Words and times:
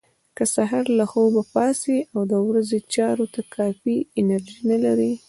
که 0.37 0.43
سهار 0.55 0.85
له 0.99 1.05
خوبه 1.11 1.41
پاڅئ 1.53 1.97
او 2.13 2.21
د 2.31 2.33
ورځې 2.47 2.77
چارو 2.93 3.25
ته 3.33 3.41
کافي 3.55 3.97
انرژي 4.19 4.61
نه 4.69 4.77
لرئ. 4.83 5.13